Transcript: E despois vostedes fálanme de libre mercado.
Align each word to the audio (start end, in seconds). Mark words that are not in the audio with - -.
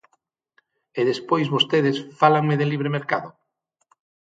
E 0.99 1.01
despois 1.11 1.51
vostedes 1.55 1.97
fálanme 2.19 2.55
de 2.59 2.65
libre 2.71 2.89
mercado. 2.97 3.29